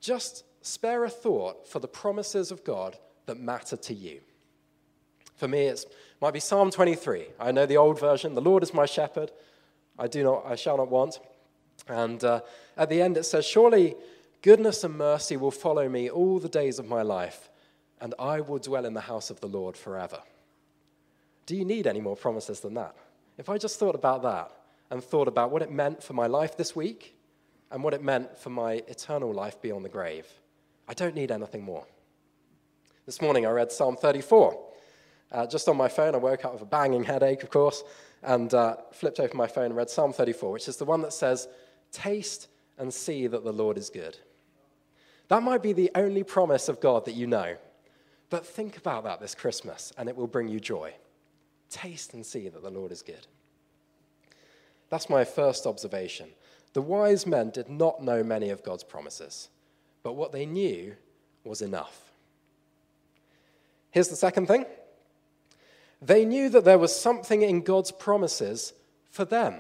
just 0.01 0.45
spare 0.63 1.05
a 1.05 1.11
thought 1.11 1.69
for 1.69 1.81
the 1.81 1.87
promises 1.87 2.51
of 2.51 2.65
God 2.65 2.97
that 3.27 3.39
matter 3.39 3.77
to 3.77 3.93
you. 3.93 4.21
For 5.35 5.49
me, 5.49 5.67
it 5.67 5.85
might 6.23 6.33
be 6.33 6.41
Psalm 6.41 6.71
23. 6.71 7.27
I 7.39 7.53
know 7.53 7.67
the 7.67 7.77
old 7.77 8.01
version 8.01 8.35
The 8.35 8.41
Lord 8.41 8.63
is 8.63 8.73
my 8.73 8.87
shepherd, 8.87 9.33
I, 9.99 10.07
do 10.07 10.25
not, 10.25 10.47
I 10.47 10.55
shall 10.55 10.79
not 10.79 10.91
want. 10.91 11.21
And 11.89 12.25
uh, 12.25 12.41
at 12.79 12.89
the 12.89 13.03
end, 13.03 13.19
it 13.19 13.25
says, 13.25 13.45
Surely 13.45 13.97
goodness 14.41 14.83
and 14.83 14.97
mercy 14.97 15.37
will 15.37 15.51
follow 15.51 15.91
me 15.91 16.09
all 16.09 16.39
the 16.39 16.49
days 16.49 16.79
of 16.79 16.89
my 16.89 17.03
life, 17.03 17.51
and 18.01 18.15
I 18.19 18.41
will 18.41 18.61
dwell 18.61 18.87
in 18.87 18.95
the 18.95 19.03
house 19.03 19.29
of 19.29 19.41
the 19.41 19.47
Lord 19.47 19.77
forever. 19.77 20.21
Do 21.45 21.55
you 21.55 21.67
need 21.67 21.87
any 21.87 22.01
more 22.01 22.17
promises 22.17 22.61
than 22.61 22.73
that? 22.73 22.97
If 23.37 23.51
I 23.51 23.59
just 23.59 23.79
thought 23.79 23.95
about 23.95 24.23
that 24.23 24.51
and 24.91 25.03
thought 25.03 25.29
about 25.29 25.51
what 25.51 25.63
it 25.63 25.71
meant 25.71 26.03
for 26.03 26.13
my 26.13 26.27
life 26.27 26.57
this 26.57 26.75
week 26.77 27.17
and 27.71 27.83
what 27.83 27.95
it 27.95 28.03
meant 28.03 28.37
for 28.37 28.51
my 28.51 28.75
eternal 28.89 29.33
life 29.33 29.61
beyond 29.61 29.85
the 29.85 29.89
grave, 29.89 30.27
I 30.89 30.95
don't 30.95 31.15
need 31.15 31.31
anything 31.31 31.63
more. 31.63 31.85
This 33.07 33.21
morning 33.21 33.47
I 33.47 33.51
read 33.51 33.73
Psalm 33.73 33.97
34. 33.97 34.65
Uh, 35.33 35.47
just 35.47 35.69
on 35.69 35.77
my 35.77 35.89
phone, 35.89 36.15
I 36.15 36.19
woke 36.19 36.45
up 36.45 36.53
with 36.53 36.63
a 36.63 36.67
banging 36.67 37.05
headache, 37.05 37.43
of 37.43 37.51
course, 37.51 37.83
and 38.23 38.53
uh, 38.55 38.77
flipped 38.93 39.21
open 39.21 39.37
my 39.37 39.47
phone 39.47 39.67
and 39.67 39.77
read 39.77 39.91
Psalm 39.91 40.13
34, 40.13 40.53
which 40.53 40.69
is 40.69 40.77
the 40.77 40.85
one 40.85 41.03
that 41.03 41.13
says, 41.13 41.49
Taste 41.93 42.49
and 42.79 42.93
see 42.93 43.27
that 43.27 43.45
the 43.45 43.53
Lord 43.53 43.79
is 43.79 43.91
good. 43.91 44.17
That 45.29 45.43
might 45.43 45.63
be 45.63 45.73
the 45.73 45.91
only 45.95 46.23
promise 46.23 46.69
of 46.69 46.81
God 46.81 47.05
that 47.07 47.15
you 47.15 47.27
know. 47.27 47.57
But 48.31 48.47
think 48.47 48.77
about 48.77 49.05
that 49.05 49.21
this 49.21 49.35
Christmas, 49.35 49.93
and 49.97 50.09
it 50.09 50.17
will 50.17 50.27
bring 50.27 50.49
you 50.49 50.61
joy. 50.61 50.95
Taste 51.71 52.15
and 52.15 52.25
see 52.25 52.49
that 52.49 52.63
the 52.63 52.71
Lord 52.71 52.93
is 52.93 53.03
good. 53.03 53.27
That's 54.89 55.11
my 55.11 55.25
first 55.25 55.67
observation. 55.67 56.29
The 56.73 56.83
wise 56.83 57.27
men 57.27 57.51
did 57.51 57.69
not 57.69 58.03
know 58.03 58.23
many 58.23 58.51
of 58.51 58.63
God's 58.63 58.85
promises, 58.85 59.49
but 60.03 60.13
what 60.13 60.33
they 60.33 60.47
knew 60.47 60.95
was 61.45 61.63
enough. 61.63 62.13
Here's 63.91 64.09
the 64.09 64.17
second 64.17 64.47
thing 64.47 64.67
they 66.03 66.25
knew 66.25 66.49
that 66.51 66.65
there 66.65 66.79
was 66.79 66.95
something 66.95 67.43
in 67.43 67.63
God's 67.63 67.91
promises 67.91 68.75
for 69.11 69.25
them. 69.25 69.57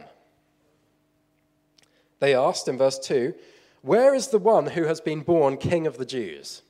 They 2.18 2.34
asked 2.34 2.68
in 2.68 2.78
verse 2.78 2.98
2 2.98 3.34
Where 3.82 4.14
is 4.14 4.28
the 4.28 4.38
one 4.38 4.66
who 4.66 4.84
has 4.84 5.00
been 5.00 5.20
born 5.20 5.56
king 5.56 5.86
of 5.86 5.96
the 5.96 6.06
Jews? 6.06 6.62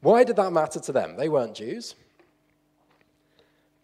Why 0.00 0.24
did 0.24 0.36
that 0.36 0.52
matter 0.52 0.78
to 0.80 0.92
them? 0.92 1.16
They 1.16 1.28
weren't 1.28 1.54
Jews. 1.54 1.94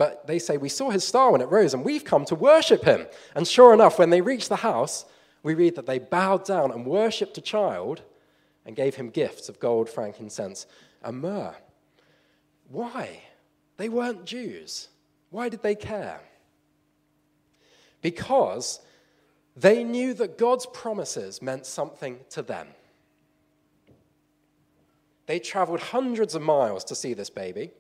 But 0.05 0.27
they 0.27 0.39
say, 0.39 0.59
We 0.59 0.69
saw 0.69 0.91
his 0.91 1.03
star 1.03 1.33
when 1.33 1.41
it 1.41 1.51
rose, 1.51 1.73
and 1.73 1.83
we've 1.83 2.05
come 2.05 2.27
to 2.27 2.35
worship 2.35 2.85
him. 2.85 3.07
And 3.35 3.49
sure 3.49 3.73
enough, 3.73 3.99
when 3.99 4.11
they 4.11 4.21
reached 4.21 4.51
the 4.51 4.57
house, 4.57 5.07
we 5.43 5.55
read 5.55 5.77
that 5.77 5.87
they 5.87 5.99
bowed 5.99 6.45
down 6.45 6.73
and 6.73 6.85
worshipped 6.85 7.39
a 7.39 7.41
child 7.41 8.03
and 8.67 8.77
gave 8.77 8.97
him 8.97 9.09
gifts 9.09 9.49
of 9.49 9.59
gold, 9.59 9.89
frankincense, 9.89 10.67
and 11.03 11.23
myrrh. 11.23 11.55
Why? 12.69 13.23
They 13.79 13.89
weren't 13.89 14.27
Jews. 14.27 14.89
Why 15.31 15.49
did 15.49 15.63
they 15.63 15.75
care? 15.75 16.21
Because 18.03 18.81
they 19.57 19.85
knew 19.85 20.13
that 20.13 20.37
God's 20.37 20.67
promises 20.67 21.41
meant 21.41 21.65
something 21.65 22.19
to 22.29 22.43
them. 22.43 22.69
They 25.25 25.39
traveled 25.39 25.81
hundreds 25.81 26.35
of 26.35 26.43
miles 26.43 26.85
to 26.85 26.95
see 26.95 27.15
this 27.15 27.31
baby. 27.31 27.71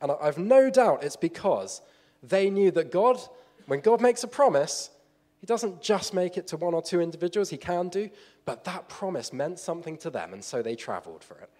And 0.00 0.12
I've 0.12 0.38
no 0.38 0.70
doubt 0.70 1.04
it's 1.04 1.16
because 1.16 1.82
they 2.22 2.50
knew 2.50 2.70
that 2.72 2.90
God, 2.90 3.18
when 3.66 3.80
God 3.80 4.00
makes 4.00 4.22
a 4.24 4.28
promise, 4.28 4.90
He 5.40 5.46
doesn't 5.46 5.82
just 5.82 6.14
make 6.14 6.36
it 6.36 6.46
to 6.48 6.56
one 6.56 6.74
or 6.74 6.82
two 6.82 7.00
individuals, 7.00 7.50
He 7.50 7.56
can 7.56 7.88
do, 7.88 8.10
but 8.44 8.64
that 8.64 8.88
promise 8.88 9.32
meant 9.32 9.58
something 9.58 9.96
to 9.98 10.10
them, 10.10 10.32
and 10.32 10.42
so 10.42 10.62
they 10.62 10.74
traveled 10.74 11.24
for 11.24 11.38
it. 11.38 11.50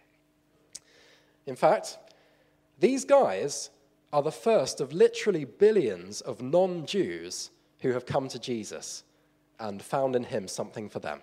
In 1.46 1.56
fact, 1.56 1.98
these 2.78 3.04
guys 3.04 3.70
are 4.12 4.22
the 4.22 4.32
first 4.32 4.80
of 4.80 4.92
literally 4.92 5.44
billions 5.44 6.20
of 6.20 6.40
non 6.40 6.86
Jews 6.86 7.50
who 7.80 7.92
have 7.92 8.06
come 8.06 8.28
to 8.28 8.38
Jesus 8.38 9.04
and 9.60 9.82
found 9.82 10.16
in 10.16 10.24
Him 10.24 10.48
something 10.48 10.88
for 10.88 10.98
them. 10.98 11.20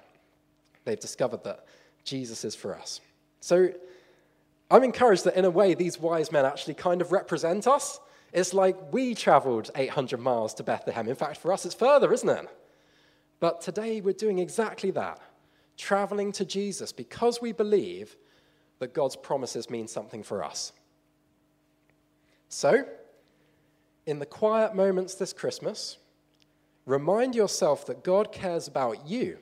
They've 0.84 1.00
discovered 1.00 1.44
that 1.44 1.66
Jesus 2.04 2.46
is 2.46 2.56
for 2.56 2.76
us. 2.76 3.02
So, 3.40 3.72
I'm 4.70 4.84
encouraged 4.84 5.26
that 5.26 5.36
in 5.36 5.46
a 5.46 5.50
way, 5.50 5.74
these 5.74 6.00
wise 6.00 6.32
men 6.32 6.46
actually 6.46 6.74
kind 6.74 7.02
of 7.02 7.12
represent 7.12 7.68
us. 7.68 8.00
It's 8.34 8.54
like 8.54 8.92
we 8.92 9.14
traveled 9.14 9.70
800 9.76 10.20
miles 10.20 10.54
to 10.56 10.64
Bethlehem. 10.64 11.08
In 11.08 11.16
fact, 11.16 11.38
for 11.38 11.54
us, 11.54 11.66
it's 11.66 11.76
further, 11.76 12.12
isn't 12.12 12.30
it? 12.30 12.48
But 13.40 13.62
today, 13.62 14.02
we're 14.02 14.14
doing 14.14 14.40
exactly 14.40 14.92
that 14.92 15.20
traveling 15.78 16.32
to 16.34 16.46
Jesus 16.46 16.92
because 16.92 17.42
we 17.42 17.52
believe 17.52 18.16
that 18.80 18.94
God's 18.94 19.16
promises 19.16 19.70
mean 19.70 19.88
something 19.88 20.24
for 20.24 20.44
us. 20.44 20.72
So, 22.50 22.86
in 24.06 24.20
the 24.20 24.26
quiet 24.26 24.76
moments 24.76 25.16
this 25.16 25.34
Christmas, 25.34 25.98
remind 26.86 27.36
yourself 27.36 27.86
that 27.88 28.04
God 28.04 28.32
cares 28.32 28.68
about 28.68 29.08
you. 29.08 29.38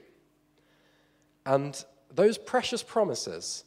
And 1.45 1.83
those 2.13 2.37
precious 2.37 2.81
promises 2.81 3.65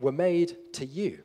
were 0.00 0.12
made 0.12 0.56
to 0.74 0.86
you. 0.86 1.20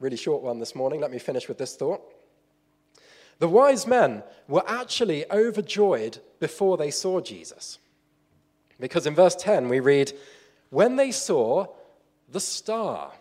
Really 0.00 0.16
short 0.16 0.42
one 0.42 0.58
this 0.58 0.74
morning. 0.74 1.00
Let 1.00 1.10
me 1.10 1.18
finish 1.18 1.48
with 1.48 1.58
this 1.58 1.76
thought. 1.76 2.02
The 3.38 3.48
wise 3.48 3.86
men 3.86 4.22
were 4.46 4.64
actually 4.66 5.30
overjoyed 5.30 6.18
before 6.40 6.76
they 6.76 6.90
saw 6.90 7.20
Jesus. 7.20 7.78
Because 8.80 9.06
in 9.06 9.14
verse 9.14 9.34
10 9.36 9.68
we 9.68 9.80
read, 9.80 10.12
When 10.70 10.96
they 10.96 11.10
saw 11.10 11.66
the 12.30 12.40
star, 12.40 13.12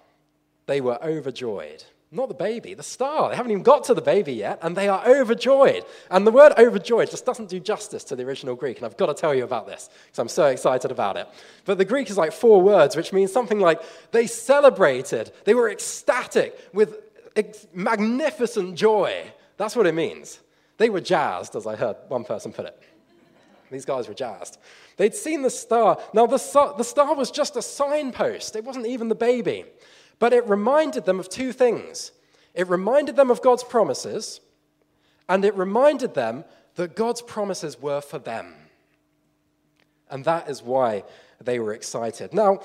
they 0.65 0.81
were 0.81 1.03
overjoyed. 1.03 1.83
Not 2.09 2.29
the 2.29 2.35
baby, 2.35 2.73
the 2.73 2.83
star. 2.83 3.29
They 3.29 3.35
haven't 3.35 3.51
even 3.51 3.63
got 3.63 3.83
to 3.85 3.93
the 3.93 4.01
baby 4.01 4.31
yet, 4.31 4.59
and 4.61 4.77
they 4.77 4.87
are 4.87 5.05
overjoyed. 5.05 5.83
And 6.09 6.25
the 6.25 6.31
word 6.31 6.53
overjoyed 6.57 7.09
just 7.09 7.25
doesn't 7.25 7.49
do 7.49 7.59
justice 7.59 8.05
to 8.05 8.15
the 8.15 8.23
original 8.23 8.55
Greek, 8.55 8.77
and 8.77 8.85
I've 8.85 8.95
got 8.95 9.07
to 9.07 9.13
tell 9.13 9.35
you 9.35 9.43
about 9.43 9.67
this 9.67 9.89
because 10.05 10.19
I'm 10.19 10.29
so 10.29 10.45
excited 10.45 10.89
about 10.89 11.17
it. 11.17 11.27
But 11.65 11.77
the 11.77 11.85
Greek 11.85 12.09
is 12.09 12.17
like 12.17 12.31
four 12.31 12.61
words, 12.61 12.95
which 12.95 13.11
means 13.11 13.33
something 13.33 13.59
like 13.59 13.81
they 14.11 14.25
celebrated, 14.25 15.33
they 15.43 15.53
were 15.53 15.69
ecstatic 15.69 16.57
with 16.73 16.95
magnificent 17.73 18.75
joy. 18.75 19.25
That's 19.57 19.75
what 19.75 19.85
it 19.85 19.93
means. 19.93 20.39
They 20.77 20.89
were 20.89 21.01
jazzed, 21.01 21.57
as 21.57 21.67
I 21.67 21.75
heard 21.75 21.97
one 22.07 22.23
person 22.23 22.53
put 22.53 22.67
it. 22.67 22.81
These 23.69 23.83
guys 23.83 24.07
were 24.07 24.13
jazzed. 24.13 24.59
They'd 24.95 25.13
seen 25.13 25.41
the 25.41 25.49
star. 25.49 25.99
Now, 26.13 26.25
the, 26.25 26.37
the 26.77 26.83
star 26.83 27.13
was 27.15 27.31
just 27.31 27.57
a 27.57 27.61
signpost, 27.61 28.55
it 28.55 28.63
wasn't 28.63 28.87
even 28.87 29.09
the 29.09 29.15
baby. 29.15 29.65
But 30.19 30.33
it 30.33 30.47
reminded 30.47 31.05
them 31.05 31.19
of 31.19 31.29
two 31.29 31.51
things 31.51 32.11
it 32.53 32.67
reminded 32.67 33.15
them 33.15 33.29
of 33.29 33.43
God's 33.43 33.63
promises, 33.63 34.41
and 35.29 35.45
it 35.45 35.55
reminded 35.55 36.15
them 36.15 36.43
that 36.73 36.95
God's 36.95 37.21
promises 37.21 37.79
were 37.79 38.01
for 38.01 38.17
them. 38.17 38.55
And 40.09 40.25
that 40.25 40.49
is 40.49 40.63
why 40.63 41.03
they 41.39 41.59
were 41.59 41.73
excited. 41.73 42.33
Now, 42.33 42.61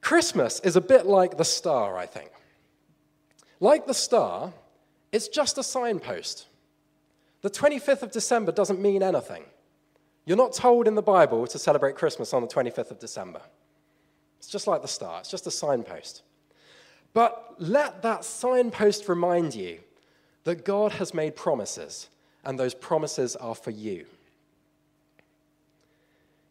Christmas 0.00 0.58
is 0.60 0.74
a 0.74 0.80
bit 0.80 1.06
like 1.06 1.36
the 1.36 1.44
star, 1.44 1.96
I 1.96 2.06
think. 2.06 2.30
Like 3.60 3.86
the 3.86 3.94
star, 3.94 4.52
it's 5.12 5.28
just 5.28 5.56
a 5.56 5.62
signpost. 5.62 6.46
The 7.42 7.50
25th 7.50 8.02
of 8.02 8.10
December 8.10 8.50
doesn't 8.50 8.80
mean 8.80 9.04
anything. 9.04 9.44
You're 10.24 10.36
not 10.36 10.52
told 10.52 10.88
in 10.88 10.96
the 10.96 11.02
Bible 11.02 11.46
to 11.46 11.58
celebrate 11.60 11.94
Christmas 11.94 12.34
on 12.34 12.42
the 12.42 12.48
25th 12.48 12.90
of 12.90 12.98
December. 12.98 13.40
It's 14.38 14.48
just 14.48 14.66
like 14.66 14.82
the 14.82 14.88
star, 14.88 15.20
it's 15.20 15.30
just 15.30 15.46
a 15.46 15.50
signpost. 15.52 16.22
But 17.16 17.54
let 17.56 18.02
that 18.02 18.26
signpost 18.26 19.08
remind 19.08 19.54
you 19.54 19.78
that 20.44 20.66
God 20.66 20.92
has 20.92 21.14
made 21.14 21.34
promises, 21.34 22.10
and 22.44 22.58
those 22.58 22.74
promises 22.74 23.36
are 23.36 23.54
for 23.54 23.70
you. 23.70 24.04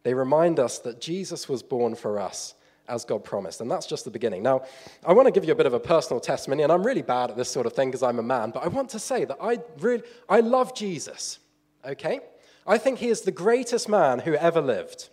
They 0.01 0.15
remind 0.15 0.59
us 0.59 0.79
that 0.79 0.99
Jesus 0.99 1.47
was 1.47 1.61
born 1.61 1.93
for 1.93 2.19
us 2.19 2.55
as 2.87 3.05
God 3.05 3.23
promised. 3.23 3.61
And 3.61 3.69
that's 3.69 3.85
just 3.85 4.05
the 4.05 4.09
beginning. 4.09 4.41
Now, 4.41 4.63
I 5.05 5.13
want 5.13 5.27
to 5.27 5.31
give 5.31 5.45
you 5.45 5.51
a 5.51 5.55
bit 5.55 5.67
of 5.67 5.75
a 5.75 5.79
personal 5.79 6.19
testimony, 6.19 6.63
and 6.63 6.71
I'm 6.71 6.83
really 6.83 7.03
bad 7.03 7.29
at 7.29 7.37
this 7.37 7.49
sort 7.49 7.67
of 7.67 7.73
thing 7.73 7.89
because 7.89 8.01
I'm 8.01 8.17
a 8.17 8.23
man, 8.23 8.49
but 8.49 8.63
I 8.63 8.67
want 8.67 8.89
to 8.89 8.99
say 8.99 9.23
that 9.23 9.37
I 9.39 9.59
really 9.81 10.01
I 10.27 10.39
love 10.39 10.73
Jesus. 10.73 11.37
Okay? 11.85 12.21
I 12.65 12.79
think 12.79 12.97
he 12.97 13.09
is 13.09 13.21
the 13.21 13.31
greatest 13.31 13.87
man 13.87 14.17
who 14.17 14.33
ever 14.33 14.61
lived. 14.61 15.09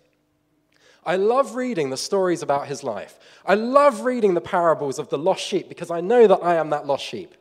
I 1.05 1.17
love 1.17 1.57
reading 1.57 1.91
the 1.91 1.97
stories 1.97 2.43
about 2.43 2.69
his 2.69 2.85
life. 2.85 3.19
I 3.45 3.55
love 3.55 4.03
reading 4.03 4.35
the 4.35 4.41
parables 4.41 4.99
of 4.99 5.09
the 5.09 5.19
lost 5.19 5.43
sheep 5.43 5.69
because 5.69 5.91
I 5.91 6.01
know 6.01 6.27
that 6.27 6.39
I 6.43 6.57
am 6.57 6.71
that 6.71 6.87
lost 6.87 7.05
sheep. 7.05 7.35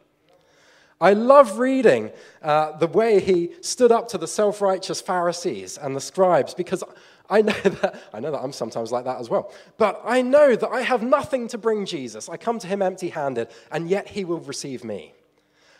I 1.00 1.13
love 1.13 1.58
reading 1.58 2.12
uh, 2.44 2.77
the 2.77 2.88
way 2.88 3.20
he 3.20 3.53
stood 3.62 3.91
up 3.91 4.08
to 4.10 4.18
the 4.18 4.27
self 4.27 4.62
righteous 4.62 5.01
Pharisees 5.01 5.77
and 5.77 5.96
the 5.96 6.01
scribes 6.01 6.53
because 6.53 6.83
I 7.29 7.42
know, 7.42 7.53
that, 7.64 8.00
I 8.14 8.20
know 8.20 8.31
that 8.31 8.40
I'm 8.40 8.53
sometimes 8.53 8.92
like 8.92 9.05
that 9.05 9.20
as 9.20 9.29
well. 9.29 9.51
But 9.77 10.01
I 10.05 10.22
know 10.22 10.55
that 10.55 10.70
I 10.70 10.81
have 10.81 11.01
nothing 11.01 11.48
to 11.50 11.57
bring 11.57 11.85
Jesus. 11.85 12.29
I 12.29 12.38
come 12.38 12.59
to 12.59 12.68
him 12.68 12.81
empty 12.81 13.09
handed, 13.09 13.50
and 13.72 13.90
yet 13.90 14.09
he 14.09 14.25
will 14.25 14.40
receive 14.40 14.83
me. 14.83 15.14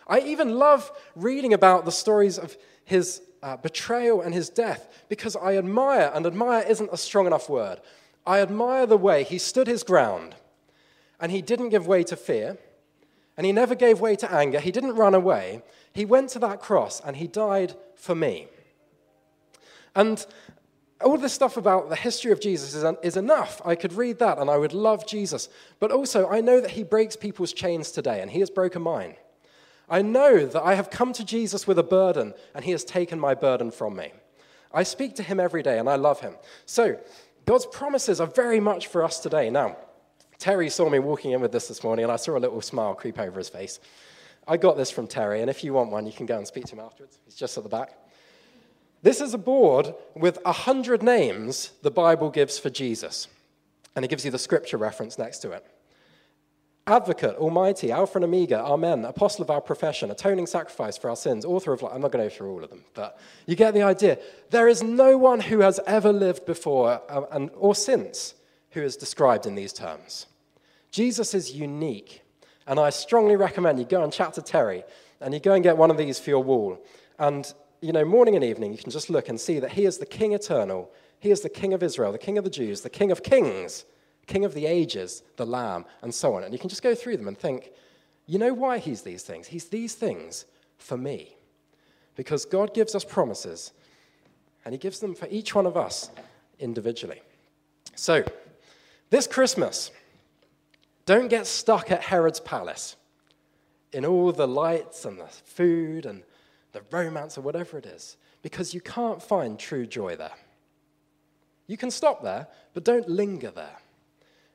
I 0.08 0.20
even 0.22 0.58
love 0.58 0.92
reading 1.16 1.54
about 1.54 1.86
the 1.86 1.92
stories 1.92 2.40
of 2.40 2.58
his 2.84 3.22
uh, 3.44 3.58
betrayal 3.58 4.22
and 4.22 4.34
his 4.34 4.50
death 4.50 5.04
because 5.10 5.36
I 5.36 5.58
admire, 5.58 6.12
and 6.14 6.26
admire 6.26 6.64
isn't 6.68 6.90
a 6.92 6.98
strong 6.98 7.28
enough 7.28 7.50
word, 7.50 7.80
I 8.26 8.40
admire 8.40 8.86
the 8.86 8.98
way 8.98 9.24
he 9.24 9.38
stood 9.38 9.68
his 9.68 9.84
ground 9.84 10.36
and 11.20 11.32
he 11.32 11.42
didn't 11.42 11.70
give 11.70 11.88
way 11.88 12.04
to 12.04 12.16
fear 12.16 12.58
and 13.38 13.46
he 13.46 13.52
never 13.52 13.76
gave 13.76 14.00
way 14.00 14.16
to 14.18 14.32
anger. 14.32 14.60
He 14.60 14.72
didn't 14.72 14.96
run 14.96 15.16
away. 15.16 15.64
He 15.94 16.06
went 16.06 16.30
to 16.32 16.40
that 16.40 16.60
cross 16.60 17.02
and 17.04 17.16
he 17.16 17.28
died 17.28 17.76
for 17.96 18.14
me. 18.14 18.48
And 19.96 20.26
all 21.04 21.18
this 21.18 21.34
stuff 21.34 21.58
about 21.58 21.90
the 21.90 21.96
history 21.96 22.32
of 22.32 22.40
Jesus 22.40 22.74
is, 22.76 22.86
is 23.02 23.18
enough. 23.18 23.62
I 23.66 23.76
could 23.76 23.94
read 23.94 24.20
that 24.20 24.38
and 24.38 24.50
I 24.50 24.58
would 24.58 24.74
love 24.74 25.08
Jesus. 25.08 25.50
But 25.80 25.92
also, 25.92 26.30
I 26.30 26.42
know 26.42 26.62
that 26.62 26.72
he 26.72 26.84
breaks 26.84 27.16
people's 27.16 27.54
chains 27.54 27.92
today 27.92 28.22
and 28.22 28.30
he 28.30 28.40
has 28.40 28.50
broken 28.50 28.82
mine. 28.82 29.16
I 29.92 30.02
know 30.02 30.46
that 30.46 30.64
I 30.64 30.76
have 30.76 30.90
come 30.90 31.12
to 31.14 31.26
Jesus 31.26 31.68
with 31.68 31.78
a 31.78 31.84
burden, 31.84 32.34
and 32.56 32.64
he 32.64 32.72
has 32.72 32.86
taken 32.86 33.20
my 33.20 33.36
burden 33.36 33.72
from 33.72 33.98
me. 33.98 34.14
I 34.74 34.84
speak 34.84 35.16
to 35.16 35.24
him 35.24 35.38
every 35.38 35.62
day, 35.62 35.78
and 35.80 35.90
I 35.90 35.98
love 35.98 36.22
him. 36.22 36.36
So, 36.66 36.98
God's 37.46 37.66
promises 37.66 38.22
are 38.22 38.28
very 38.28 38.62
much 38.62 38.88
for 38.88 39.04
us 39.04 39.20
today. 39.20 39.50
Now, 39.50 39.76
Terry 40.40 40.70
saw 40.70 40.90
me 40.90 41.00
walking 41.00 41.32
in 41.32 41.42
with 41.42 41.52
this 41.52 41.68
this 41.68 41.84
morning, 41.84 42.04
and 42.04 42.12
I 42.12 42.16
saw 42.16 42.38
a 42.38 42.40
little 42.40 42.62
smile 42.62 42.96
creep 42.96 43.20
over 43.20 43.38
his 43.38 43.50
face. 43.50 43.82
I 44.48 44.56
got 44.56 44.78
this 44.78 44.90
from 44.90 45.08
Terry, 45.08 45.42
and 45.42 45.50
if 45.50 45.62
you 45.62 45.74
want 45.74 45.92
one, 45.92 46.06
you 46.06 46.14
can 46.14 46.26
go 46.26 46.38
and 46.38 46.48
speak 46.48 46.66
to 46.68 46.76
him 46.76 46.80
afterwards. 46.80 47.20
He's 47.26 47.36
just 47.36 47.58
at 47.58 47.64
the 47.64 47.70
back. 47.70 47.98
This 49.04 49.20
is 49.20 49.34
a 49.34 49.38
board 49.38 49.94
with 50.16 50.40
a 50.46 50.54
hundred 50.54 51.04
names 51.04 51.74
the 51.82 51.92
Bible 51.92 52.30
gives 52.30 52.58
for 52.58 52.70
Jesus, 52.70 53.28
and 53.94 54.06
it 54.06 54.08
gives 54.08 54.24
you 54.24 54.32
the 54.32 54.40
scripture 54.40 54.78
reference 54.78 55.18
next 55.18 55.40
to 55.40 55.52
it. 55.52 55.66
Advocate, 56.88 57.36
Almighty, 57.36 57.92
Alpha 57.92 58.18
and 58.18 58.26
Omega, 58.26 58.60
Amen, 58.64 59.06
Apostle 59.06 59.44
of 59.44 59.52
our 59.52 59.62
profession, 59.62 60.10
atoning 60.10 60.48
sacrifice 60.48 60.98
for 60.98 61.10
our 61.10 61.16
sins, 61.16 61.46
author 61.46 61.74
of 61.74 61.84
life. 61.84 61.92
I'm 61.94 62.02
not 62.02 62.12
going 62.12 62.28
to 62.28 62.30
go 62.30 62.36
through 62.36 62.52
all 62.52 62.64
of 62.64 62.70
them, 62.72 62.84
but 62.96 63.20
you 63.46 63.56
get 63.56 63.76
the 63.76 63.84
idea. 63.84 64.18
There 64.50 64.68
is 64.68 64.82
no 64.82 65.16
one 65.18 65.42
who 65.42 65.60
has 65.60 65.80
ever 65.86 66.12
lived 66.12 66.46
before 66.46 67.02
uh, 67.08 67.26
and, 67.32 67.52
or 67.56 67.76
since 67.76 68.34
who 68.72 68.82
is 68.82 68.98
described 68.98 69.46
in 69.46 69.54
these 69.54 69.74
terms. 69.74 70.26
Jesus 70.90 71.36
is 71.36 71.54
unique, 71.54 72.22
and 72.66 72.80
I 72.80 72.90
strongly 72.90 73.36
recommend 73.36 73.78
you 73.78 73.86
go 73.86 74.04
and 74.04 74.12
chat 74.12 74.34
to 74.34 74.42
Terry 74.42 74.84
and 75.22 75.36
you 75.36 75.40
go 75.40 75.54
and 75.54 75.64
get 75.64 75.78
one 75.78 75.92
of 75.92 75.98
these 75.98 76.20
for 76.20 76.32
your 76.32 76.44
wall. 76.44 76.84
And, 77.20 77.54
you 77.80 77.92
know, 77.92 78.04
morning 78.04 78.36
and 78.36 78.44
evening, 78.44 78.72
you 78.72 78.80
can 78.80 78.92
just 78.92 79.10
look 79.10 79.30
and 79.30 79.40
see 79.40 79.60
that 79.60 79.74
he 79.74 79.86
is 79.86 80.00
the 80.00 80.06
King 80.06 80.34
eternal, 80.34 80.92
he 81.20 81.30
is 81.30 81.42
the 81.42 81.50
King 81.50 81.74
of 81.74 81.84
Israel, 81.84 82.12
the 82.12 82.18
King 82.18 82.40
of 82.40 82.44
the 82.44 82.50
Jews, 82.50 82.82
the 82.82 82.90
King 82.90 83.12
of 83.12 83.22
kings 83.22 83.86
King 84.32 84.46
of 84.46 84.54
the 84.54 84.66
ages, 84.66 85.24
the 85.36 85.46
Lamb, 85.46 85.84
and 86.02 86.14
so 86.14 86.36
on. 86.36 86.46
And 86.46 86.54
you 86.54 86.60
can 86.60 86.70
just 86.70 86.82
go 86.82 86.96
through 86.96 87.18
them 87.18 87.28
and 87.28 87.38
think, 87.38 87.72
you 88.28 88.40
know 88.40 88.54
why 88.54 88.78
he's 88.78 89.02
these 89.02 89.24
things? 89.24 89.48
He's 89.48 89.66
these 89.66 89.94
things 89.94 90.46
for 90.78 90.96
me. 90.96 91.36
Because 92.16 92.46
God 92.46 92.74
gives 92.74 92.96
us 92.96 93.04
promises, 93.04 93.74
and 94.64 94.74
he 94.74 94.78
gives 94.78 95.00
them 95.00 95.16
for 95.16 95.28
each 95.30 95.54
one 95.54 95.66
of 95.66 95.76
us 95.76 96.12
individually. 96.60 97.22
So, 97.96 98.24
this 99.10 99.28
Christmas, 99.28 99.92
don't 101.06 101.28
get 101.28 101.46
stuck 101.46 101.92
at 101.92 102.02
Herod's 102.02 102.40
palace 102.40 102.96
in 103.92 104.06
all 104.06 104.32
the 104.32 104.48
lights 104.48 105.04
and 105.04 105.20
the 105.20 105.28
food 105.28 106.06
and 106.06 106.24
the 106.72 106.84
romance 106.90 107.38
or 107.38 107.42
whatever 107.42 107.78
it 107.78 107.86
is, 107.86 108.16
because 108.44 108.74
you 108.74 108.80
can't 108.80 109.22
find 109.22 109.60
true 109.60 109.86
joy 109.86 110.16
there. 110.16 110.38
You 111.68 111.76
can 111.76 111.92
stop 111.92 112.24
there, 112.24 112.48
but 112.74 112.86
don't 112.86 113.10
linger 113.10 113.52
there. 113.52 113.78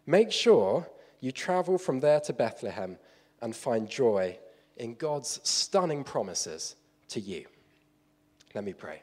Make 0.06 0.30
sure 0.30 0.88
you 1.20 1.32
travel 1.32 1.78
from 1.78 2.00
there 2.00 2.20
to 2.20 2.32
Bethlehem 2.32 2.98
and 3.42 3.54
find 3.54 3.88
joy 3.88 4.38
in 4.76 4.94
God's 4.94 5.40
stunning 5.42 6.04
promises 6.04 6.76
to 7.08 7.20
you. 7.20 7.46
Let 8.54 8.64
me 8.64 8.72
pray. 8.72 9.02